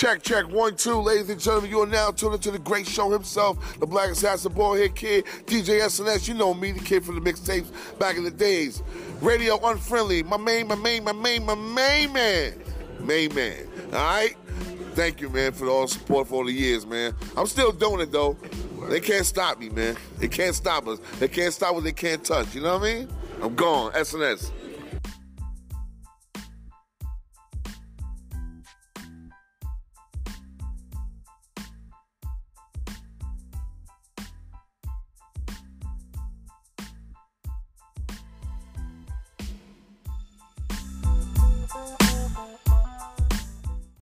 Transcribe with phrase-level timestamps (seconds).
[0.00, 1.70] Check, check, one, two, ladies and gentlemen.
[1.70, 5.82] You are now tuned into the great show himself, the Black Assassin Ballhead Kid, DJ
[5.82, 6.26] SNS.
[6.26, 8.82] You know me, the kid from the mixtapes back in the days.
[9.20, 12.54] Radio Unfriendly, my main, my main, my main, my main man.
[13.00, 13.68] Main man.
[13.92, 14.34] All right?
[14.94, 17.14] Thank you, man, for all the support for all the years, man.
[17.36, 18.38] I'm still doing it, though.
[18.88, 19.98] They can't stop me, man.
[20.16, 20.98] They can't stop us.
[21.18, 22.54] They can't stop what they can't touch.
[22.54, 23.08] You know what I mean?
[23.42, 23.92] I'm gone.
[23.92, 24.50] SNS.